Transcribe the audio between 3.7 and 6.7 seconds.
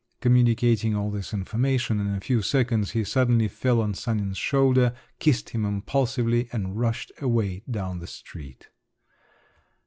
on Sanin's shoulder, kissed him impulsively,